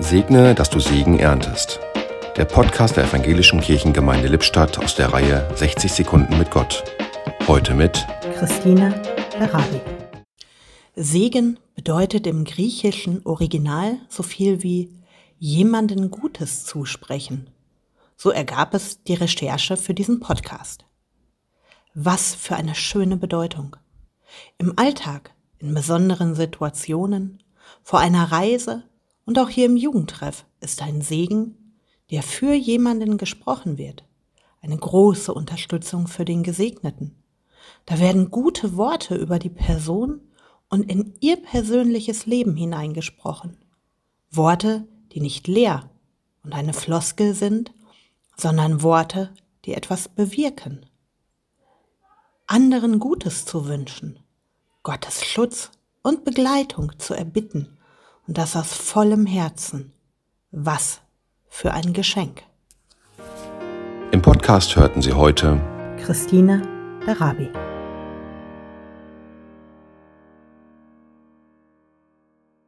Segne, 0.00 0.54
dass 0.54 0.70
du 0.70 0.78
Segen 0.78 1.18
erntest. 1.18 1.80
Der 2.36 2.44
Podcast 2.44 2.96
der 2.96 3.04
Evangelischen 3.04 3.60
Kirchengemeinde 3.60 4.28
Lippstadt 4.28 4.78
aus 4.78 4.94
der 4.94 5.12
Reihe 5.12 5.50
60 5.56 5.92
Sekunden 5.92 6.38
mit 6.38 6.52
Gott. 6.52 6.84
Heute 7.48 7.74
mit 7.74 8.06
Christina 8.36 8.90
Berabi. 9.36 9.80
Segen 10.94 11.58
bedeutet 11.74 12.28
im 12.28 12.44
griechischen 12.44 13.26
Original 13.26 13.98
so 14.08 14.22
viel 14.22 14.62
wie 14.62 14.92
jemanden 15.40 16.12
Gutes 16.12 16.64
zusprechen. 16.64 17.50
So 18.16 18.30
ergab 18.30 18.74
es 18.74 19.02
die 19.02 19.14
Recherche 19.14 19.76
für 19.76 19.94
diesen 19.94 20.20
Podcast. 20.20 20.84
Was 21.94 22.36
für 22.36 22.54
eine 22.54 22.76
schöne 22.76 23.16
Bedeutung. 23.16 23.74
Im 24.58 24.78
Alltag, 24.78 25.32
in 25.58 25.74
besonderen 25.74 26.36
Situationen, 26.36 27.42
vor 27.82 27.98
einer 27.98 28.30
Reise 28.30 28.84
und 29.28 29.38
auch 29.38 29.50
hier 29.50 29.66
im 29.66 29.76
Jugendtreff 29.76 30.46
ist 30.60 30.80
ein 30.80 31.02
Segen, 31.02 31.74
der 32.10 32.22
für 32.22 32.54
jemanden 32.54 33.18
gesprochen 33.18 33.76
wird, 33.76 34.02
eine 34.62 34.78
große 34.78 35.34
Unterstützung 35.34 36.06
für 36.06 36.24
den 36.24 36.42
Gesegneten. 36.42 37.14
Da 37.84 37.98
werden 37.98 38.30
gute 38.30 38.78
Worte 38.78 39.16
über 39.16 39.38
die 39.38 39.50
Person 39.50 40.22
und 40.70 40.90
in 40.90 41.12
ihr 41.20 41.36
persönliches 41.36 42.24
Leben 42.24 42.56
hineingesprochen. 42.56 43.58
Worte, 44.30 44.88
die 45.12 45.20
nicht 45.20 45.46
leer 45.46 45.90
und 46.42 46.54
eine 46.54 46.72
Floskel 46.72 47.34
sind, 47.34 47.74
sondern 48.34 48.82
Worte, 48.82 49.34
die 49.66 49.74
etwas 49.74 50.08
bewirken. 50.08 50.86
Anderen 52.46 52.98
Gutes 52.98 53.44
zu 53.44 53.66
wünschen, 53.66 54.20
Gottes 54.82 55.22
Schutz 55.22 55.70
und 56.00 56.24
Begleitung 56.24 56.98
zu 56.98 57.12
erbitten 57.12 57.77
und 58.28 58.38
das 58.38 58.54
aus 58.54 58.72
vollem 58.72 59.26
Herzen. 59.26 59.92
Was 60.50 61.00
für 61.48 61.72
ein 61.72 61.92
Geschenk. 61.92 62.42
Im 64.12 64.22
Podcast 64.22 64.76
hörten 64.76 65.02
Sie 65.02 65.12
heute 65.12 65.60
Christine 65.98 66.62
Berabi. 67.04 67.50